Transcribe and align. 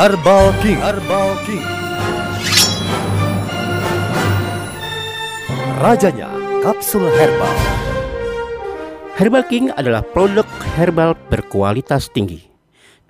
Herbal 0.00 0.56
King. 0.64 0.80
Herbal 0.80 1.30
King. 1.44 1.64
Rajanya 5.76 6.32
kapsul 6.64 7.04
herbal. 7.04 7.54
Herbal 9.20 9.44
King 9.52 9.68
adalah 9.76 10.00
produk 10.00 10.48
herbal 10.80 11.12
berkualitas 11.28 12.08
tinggi. 12.08 12.48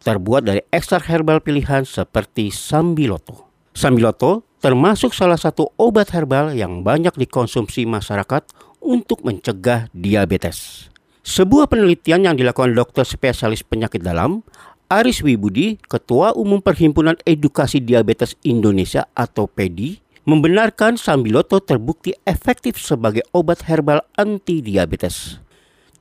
Terbuat 0.03 0.43
dari 0.43 0.67
ekstrak 0.75 1.07
herbal 1.07 1.39
pilihan 1.39 1.87
seperti 1.87 2.51
Sambiloto. 2.51 3.47
Sambiloto 3.71 4.43
termasuk 4.59 5.15
salah 5.15 5.39
satu 5.39 5.71
obat 5.79 6.11
herbal 6.11 6.59
yang 6.59 6.83
banyak 6.83 7.15
dikonsumsi 7.15 7.87
masyarakat 7.87 8.51
untuk 8.83 9.23
mencegah 9.23 9.87
diabetes. 9.95 10.91
Sebuah 11.21 11.71
penelitian 11.71 12.27
yang 12.27 12.35
dilakukan 12.35 12.75
dokter 12.75 13.07
spesialis 13.07 13.63
penyakit 13.63 14.03
dalam, 14.03 14.43
Aris 14.91 15.23
Wibudi, 15.23 15.79
Ketua 15.87 16.35
Umum 16.35 16.59
Perhimpunan 16.59 17.15
Edukasi 17.23 17.79
Diabetes 17.79 18.35
Indonesia 18.43 19.07
atau 19.15 19.47
PEDI, 19.47 20.03
membenarkan 20.27 20.99
Sambiloto 20.99 21.63
terbukti 21.63 22.11
efektif 22.27 22.75
sebagai 22.75 23.23
obat 23.31 23.71
herbal 23.71 24.03
anti 24.19 24.59
diabetes. 24.59 25.39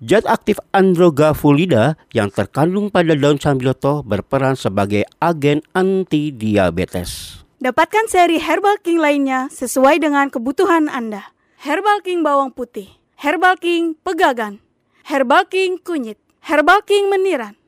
Zat 0.01 0.25
aktif 0.25 0.57
androgafulida 0.73 2.01
yang 2.17 2.33
terkandung 2.33 2.89
pada 2.89 3.13
daun 3.13 3.37
Sambiloto 3.37 4.01
berperan 4.01 4.57
sebagai 4.57 5.05
agen 5.21 5.61
anti 5.77 6.33
diabetes. 6.33 7.45
Dapatkan 7.61 8.09
seri 8.09 8.41
Herbal 8.41 8.81
King 8.81 8.97
lainnya 9.03 9.53
sesuai 9.53 10.01
dengan 10.01 10.33
kebutuhan 10.33 10.89
Anda. 10.89 11.29
Herbal 11.61 12.01
King 12.01 12.25
bawang 12.25 12.55
putih, 12.55 12.89
Herbal 13.21 13.59
King 13.61 13.99
pegagan, 14.01 14.63
Herbal 15.05 15.45
King 15.45 15.77
kunyit, 15.77 16.17
Herbal 16.39 16.87
King 16.87 17.11
meniran, 17.11 17.58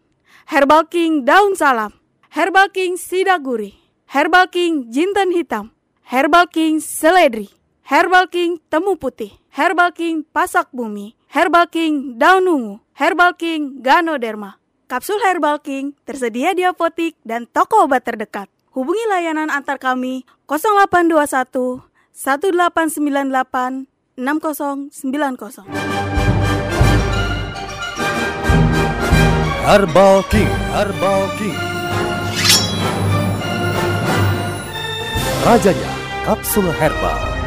Herbal 0.50 0.90
King 0.90 1.26
daun 1.26 1.54
salam, 1.54 1.94
Herbal 2.34 2.74
King 2.74 2.98
sidaguri, 2.98 3.78
Herbal 4.10 4.50
King 4.50 4.90
jinten 4.90 5.30
hitam, 5.30 5.70
Herbal 6.08 6.50
King 6.50 6.82
seledri, 6.82 7.50
Herbal 7.86 8.26
King 8.32 8.58
temu 8.72 8.98
putih, 8.98 9.38
Herbal 9.54 9.94
King 9.94 10.26
pasak 10.26 10.74
bumi, 10.74 11.14
Herbal 11.30 11.70
King 11.70 12.18
daun 12.18 12.48
ungu, 12.48 12.76
Herbal 12.98 13.38
King 13.38 13.84
ganoderma. 13.84 14.62
Kapsul 14.92 15.24
Herbal 15.24 15.64
King 15.64 15.96
tersedia 16.04 16.52
di 16.52 16.68
apotik 16.68 17.16
dan 17.24 17.48
toko 17.48 17.88
obat 17.88 18.04
terdekat. 18.04 18.52
Hubungi 18.76 19.08
layanan 19.08 19.48
antar 19.48 19.80
kami 19.80 20.28
0821 20.52 21.80
1898 22.12 23.88
6090. 24.20 26.81
Herbal 29.72 30.20
King. 30.28 30.52
Herbal 30.76 31.32
King. 31.40 31.56
Rajanya 35.48 35.92
kapsul 36.28 36.68
herbal. 36.76 37.41